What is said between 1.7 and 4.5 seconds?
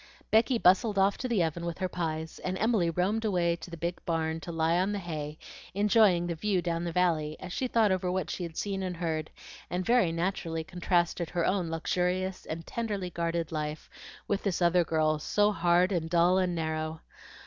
her pies, and Emily roamed away to the big barn